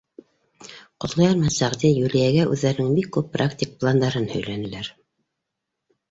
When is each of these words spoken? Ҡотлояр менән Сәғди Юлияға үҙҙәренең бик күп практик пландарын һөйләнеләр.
Ҡотлояр 1.03 1.33
менән 1.41 1.51
Сәғди 1.55 1.91
Юлияға 1.91 2.45
үҙҙәренең 2.55 2.95
бик 2.99 3.09
күп 3.17 3.27
практик 3.35 3.75
пландарын 3.83 4.25
һөйләнеләр. 4.31 4.89